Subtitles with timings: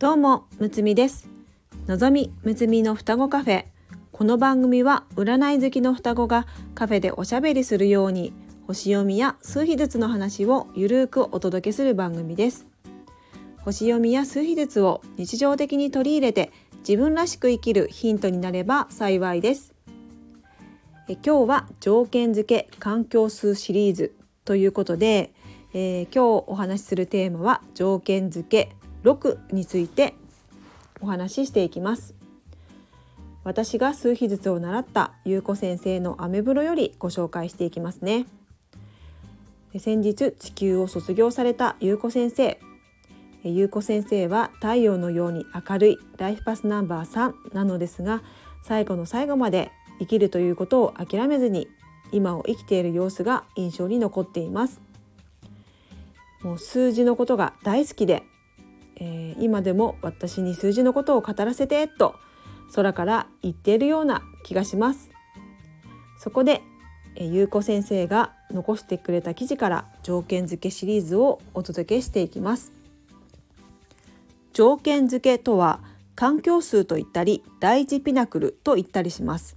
[0.00, 1.28] どうもむつみです。
[1.86, 3.66] のぞみむつみの双子カフェ。
[4.12, 8.32] この番組は占い好きの双子がカフェでおしゃべりするように
[8.66, 12.66] 星読みや数秘術の話をゆるくお届けする番組です。
[13.58, 19.74] 星読みや数秘術を日常的に取り入れて自分らしく生きるヒントになれば幸いです。
[21.10, 24.14] え今日は条件付け環境数シリーズ
[24.46, 25.34] ということで、
[25.74, 30.14] えー、今日お話しするテーマは条件付け6について
[31.00, 32.14] お話ししていきます。
[33.42, 38.26] 私が数秘術を習った優子先生のアメブロよりご紹介していきますね。
[39.78, 42.60] 先日地球を卒業された優子先生。
[43.42, 48.22] 優子先生は太陽のように明るいライフパスナンバー3なのですが
[48.62, 51.68] 最後の最後まで生きるということを諦めずに
[52.12, 54.82] 今を生きている様子が印象に残っています。
[56.42, 58.24] もう数字のことが大好きで
[59.00, 62.14] えー、今でも私に数字のことを語らせてと
[62.74, 65.10] 空から言っているような気がします。
[66.18, 66.62] そこで、
[67.16, 72.72] えー、ゆうこ先生が残してくれた記事から条件付けシリーズをお届けしていきます。
[74.52, 75.80] 条件付けとは
[76.14, 79.56] 環境数と言ったり第一ピナクルと言ったりします。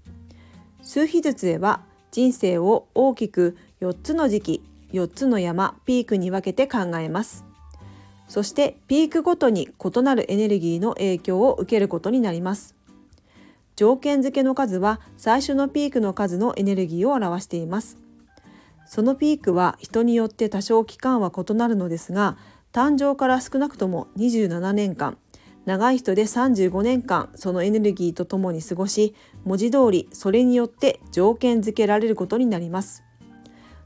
[0.81, 7.43] 数秘術では人生を大きく4つの時期4つの山ピークに分けて考えます。
[8.27, 12.75] そしてピークごとに異なるエネルギーの影響を受けることになります。
[13.75, 17.97] 条件付けの数は最初のピークの数のエネルギーを表しています。
[18.85, 22.37] そのピークは人によって多少期間は異なるのですが
[22.71, 25.17] 誕生から少なくとも27年間
[25.65, 29.15] 長い人で35年間そのエネルギーとともに過ごし
[29.45, 33.03] 文字通りそれによって条件付けられることになります。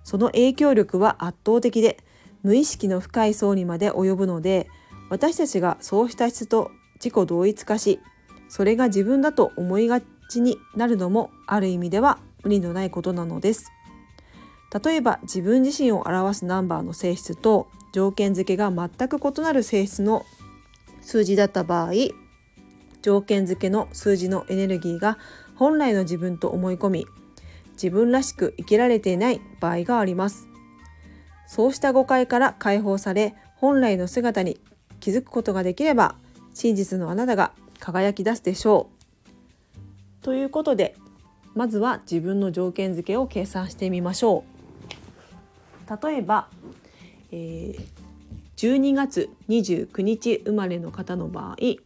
[0.03, 1.97] その影響力は圧倒的で
[2.43, 4.67] 無意識の深い層にまで及ぶので
[5.09, 7.99] 私たちがそうした質と自己同一化し
[8.49, 13.71] それが自分だと思いがちになるのもある意味では無理のないことなのです。
[14.83, 20.25] 例えば自分自身を表すナンバーの性質と条件付けが全く異なる性質の
[21.01, 21.91] 数字だった場合
[23.01, 25.17] 条件付けの数字のエネルギーが
[25.55, 27.07] 本来の自分と思い込み
[27.71, 30.47] 自分らしく生きられていない場合があります。
[31.47, 34.59] そうした誤解から解放され本来の姿に
[34.99, 36.15] 気づくことができれば
[36.53, 38.89] 真実のあなたが輝き出すでしょ
[40.21, 40.23] う。
[40.23, 40.95] ということで
[41.55, 46.07] まずは自分の条件付けを計算してみましょう。
[46.07, 46.49] 例えば、
[47.31, 47.85] えー、
[48.57, 51.77] 12月29日生まれの方の場合、え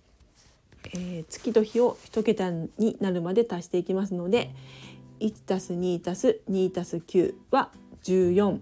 [0.94, 4.56] ー、月と日を1桁になるまで足していきますので
[5.20, 7.70] 1+2+2+9 は
[8.04, 8.60] 14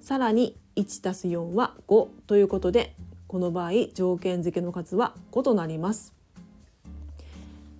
[0.00, 2.94] さらに1たす4は5ということで
[3.26, 6.14] この場合条件付けの数は5となります。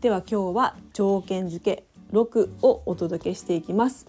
[0.00, 4.06] では今日は条件付け6をお届けしていきます、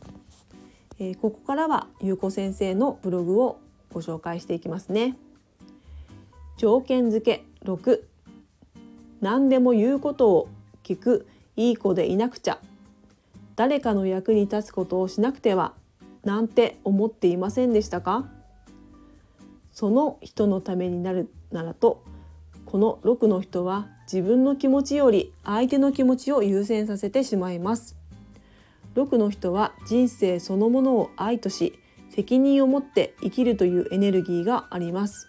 [0.99, 3.59] えー、ここからはゆうこ先生のブログを
[3.91, 5.17] ご紹介していきますね。
[6.57, 8.03] 条件付け6
[9.19, 10.49] 何でも言うことを
[10.83, 11.27] 聞く。
[11.57, 12.59] いい子でいなくちゃ。
[13.55, 15.73] 誰かの役に立つことをしなくては。
[16.23, 18.29] なんて思っていませんでしたか？
[19.71, 22.03] その人のためになるならと
[22.65, 27.97] この6の人は自分の気持ちより相手の気持ちを優先させてしまいます。
[28.95, 35.27] 6の人は人生そのものを愛とし責任を持って生きるというエネルギーがあります。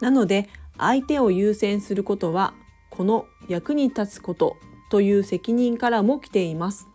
[0.00, 2.52] なので相手を優先することは
[2.90, 4.56] この役に立つこと
[4.90, 6.86] という責任からも来ています。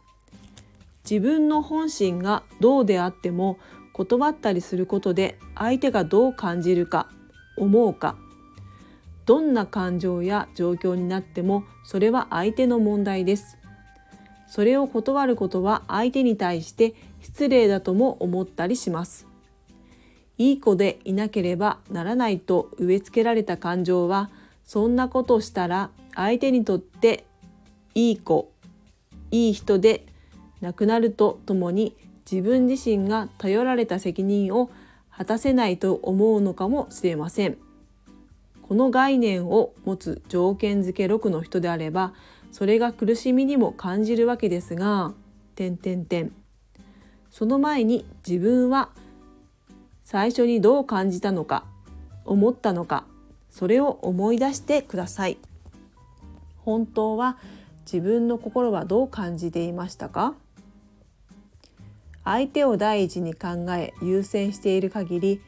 [1.10, 3.60] 自分の本心がどうであっても
[3.94, 7.10] 断ったりすることで相手がどう感じるか
[7.58, 8.18] 思うか。
[9.26, 13.58] どんな感情や状況になってもそれは相手の問題です。
[14.48, 19.28] それを断ることは相手に対して失礼だとも思ったりします。
[20.38, 24.30] いい子でいなければならないと植え付けられた感情は
[24.64, 27.26] そんなことしたら相手にとって
[27.94, 28.52] いい子
[29.32, 30.06] いい人で
[30.66, 31.96] なくなるとともに
[32.30, 34.72] 自分自身が頼られた責任を
[35.12, 37.58] 果たせないと思うのかもしれません。
[38.64, 42.14] この概念を持つ条件付け6の人であれば
[42.52, 45.14] それが苦しみにも感じるわけですが
[45.54, 46.32] 点点点
[47.30, 48.90] その前に自分は
[50.04, 51.64] 最初にどう感じたのか
[52.26, 53.06] 思ったのか
[53.52, 55.38] それを思い出してください。
[56.58, 57.38] 本当は
[57.86, 60.34] 自分の心はどう感じていましたか？
[62.26, 65.42] 相手を第一に考え優先している限り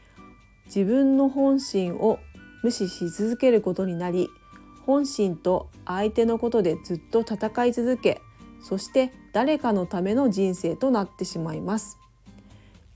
[0.67, 2.19] 自分の本心を
[2.63, 4.29] 無視し続けることになり
[4.85, 8.21] 本心と相手のことでずっと戦い続け
[8.61, 11.99] そして誰かのための人生となってしまいます。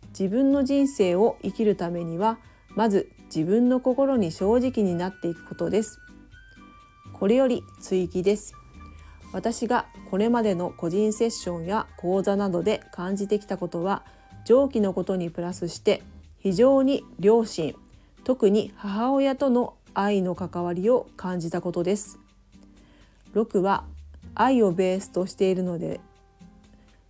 [0.09, 2.39] 自分の人生を生きるためには
[2.75, 5.99] まず自分の心に正直になっていくことです。
[7.13, 8.53] これより追記です。
[9.33, 14.03] 私がこれまでの個人セッションや講座などで感じてきたことは
[14.45, 16.03] 上記のことにプラスして
[16.39, 17.75] 非常に両親
[18.23, 22.19] 特に母親との愛の関わりを感じたことです。
[23.33, 23.85] 6は
[24.35, 25.99] 愛をベースとしているので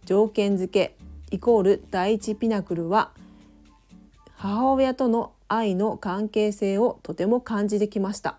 [0.06, 0.96] 条件付け
[1.32, 3.12] イコール第一ピナクルは
[4.36, 8.38] 母親との愛の関係性をとても感じてきました。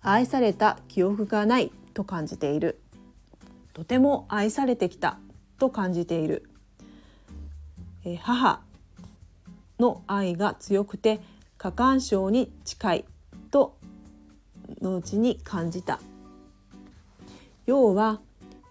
[0.00, 2.80] 愛された記憶がないと感じている。
[3.72, 5.18] とても愛されてきた。
[5.58, 6.48] と感じている。
[8.20, 8.60] 母
[9.78, 11.20] の愛が強くて
[11.56, 13.04] 過干渉に近い。
[13.50, 13.76] と
[14.80, 16.00] 後に感じた。
[17.66, 18.20] 要は、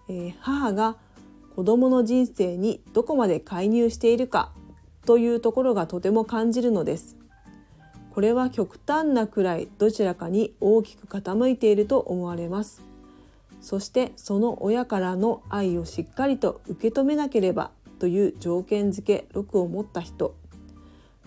[0.08, 0.96] え、母が
[1.56, 4.52] 子供の人生にどこまで介入しているか。
[5.04, 7.16] というところがとても感じるのです。
[8.12, 12.82] これは極端なくらいどちらかに大きく傾いていると思われます。
[13.62, 17.70] そしてその親からの愛をしっかりと受け止めなければ
[18.00, 20.34] という条件付け6を持った人。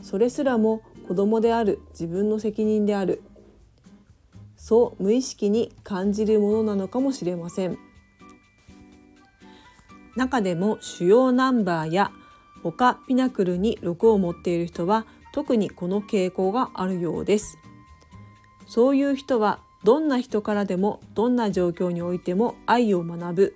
[0.02, 3.24] それすらも子供である自分の責任である。
[4.58, 7.78] そう無意識に感じるものなのかもしれません。
[10.18, 12.12] 中でも主要ナンバーや
[12.64, 17.58] 他ピナクルに6を持っている人は特にこの傾向があるようです。
[18.68, 23.56] そういう人はどんな人からでもどんな状況においても愛を学ぶ。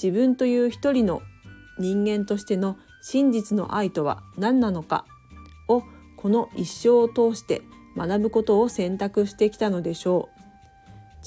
[0.00, 1.20] 自分という一人の
[1.80, 5.04] 人間としての真実の愛とは何なのか
[5.66, 5.82] を
[6.16, 7.62] この一生を通して
[7.96, 10.40] 学ぶことを選択してきたのでしょう。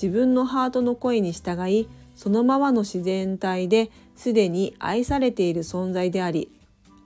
[0.02, 6.50] 自分のハートの声に従いそのままの自然体ですでに愛されている存在であり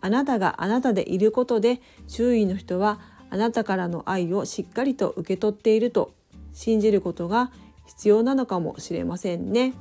[0.02, 3.00] あなたがあなたでいることで周囲の人は
[3.32, 6.14] あなたからの愛をしっかりと受け取っていると
[6.54, 7.52] 信じることが
[7.86, 9.74] 必要なのかもしれませんね。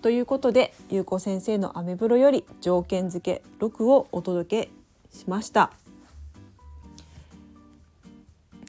[0.00, 4.68] ということでゆうこ先生のアメブロより条件付け6をお届
[5.10, 5.72] けしました。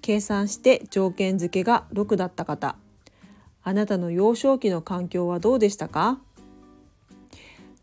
[0.01, 2.75] 計算して条件付けが6だった方
[3.61, 6.19] あなたの幼少期の環境はどうでしたか？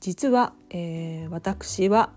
[0.00, 2.10] 実は、えー、私は、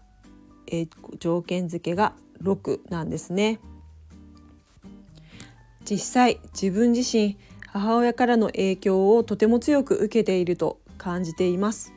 [0.68, 0.90] えー、
[1.20, 3.60] 条件付けが6なんですね
[5.90, 7.38] 実際自分自身
[7.68, 11.94] 母親からの影響をとても強く受けていると感じています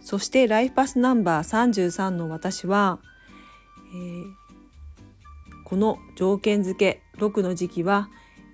[0.00, 2.98] そしてライフパスナンバー33の私は、
[3.92, 4.44] えー
[5.64, 8.08] この条件付け6の時期は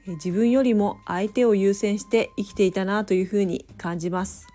[0.07, 4.47] 自分よりも相手を優先して生きていたなというふうに感じます。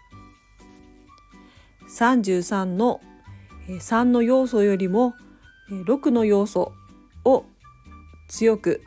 [1.90, 3.02] 33の
[3.68, 5.14] 3の要素よりも
[5.70, 6.74] 6の要素
[7.24, 7.46] を
[8.28, 8.82] 強く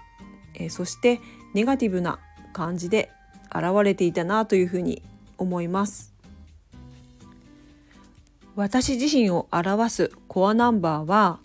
[0.59, 1.21] えそして
[1.55, 2.19] ネガティブな
[2.53, 3.11] 感じで
[3.55, 5.03] 現れていたなというふうに
[5.39, 6.15] 思います。
[8.57, 11.39] 私自身を表すコアナンバーは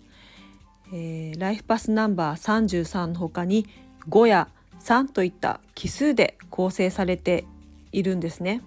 [0.96, 3.66] えー、ライフパスナンバー33の他に
[4.08, 4.48] 5や
[4.80, 7.46] 3といった奇数で構成されて
[7.90, 8.62] いるんですね。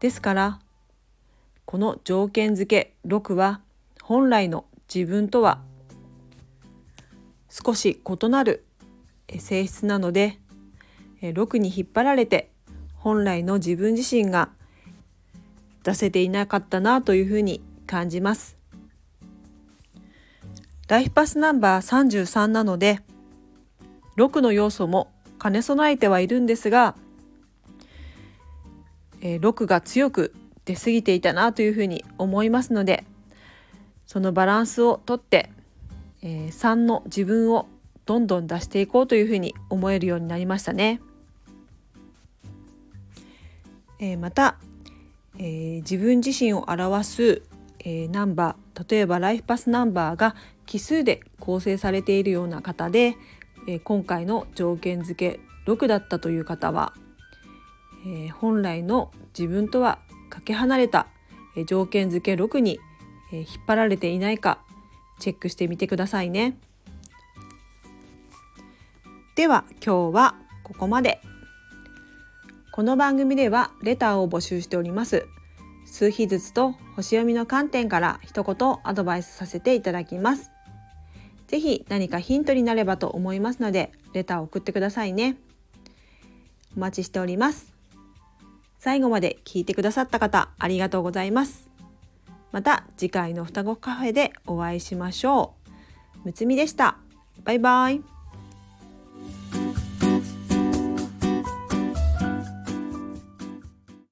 [0.00, 0.58] ですから
[1.64, 3.60] この条件付け6は
[4.02, 5.60] 本来の自分とは
[7.48, 8.64] 少し異なる
[9.38, 10.38] 性質なので
[11.20, 12.50] 6に引っ張られて
[12.96, 14.50] 本来の自分自身が
[15.82, 18.56] 出せていなかったなというふうに感じます。
[20.88, 23.00] ライフパスナンバー33なので
[24.16, 25.10] 6の要素も
[25.42, 26.94] 兼ね備えてはいるんですが、
[29.20, 33.04] え、6が強く出過ぎていたなというふうに思いますので
[34.06, 35.50] そのバランスをとって、
[36.22, 37.66] え、3の自分を
[38.06, 41.00] どんどん出していこうというふうに思えるようになりましたね。
[43.98, 44.56] えー、また、
[45.38, 47.42] えー、自分自身を表す、
[47.80, 50.34] えー、ナンバー例えばライフパスナンバーが
[50.66, 53.16] 奇数で構成されているような方で、
[53.68, 56.92] え、今回の条件付け6だったという方は、
[58.06, 61.06] え、本来の自分とはかけ離れた、
[61.56, 62.80] え、条件付け6に、
[63.32, 64.58] え引っ張られていないか
[65.18, 66.58] チェックしてみてくださいね。
[69.34, 71.20] では今日はここまで。
[72.72, 75.26] この番組ではレターを募集しております。
[75.86, 80.54] 数日ずつと星読みの観点から一言アドバイスさせていただきます。
[81.46, 85.36] ぜひ何かヒントになればと思いますのでレターを送ってくださいね
[86.76, 87.72] お待ちしております
[88.78, 91.68] 最後まで聞いてくださった方ありがとうございます
[92.52, 95.54] また次回の双子カフェでお会いしましょ
[96.22, 96.96] うむつみでした
[97.44, 98.13] バイバイ